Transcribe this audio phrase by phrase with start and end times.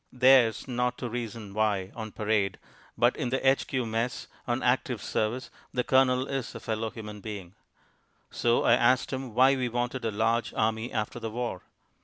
[0.11, 2.57] "Theirs not to reason why" on parade,
[2.97, 3.85] but in the H.Q.
[3.85, 7.53] Mess on active service the Colonel is a fellow human being.
[8.31, 11.61] So I asked him why we wanted a large army after the war.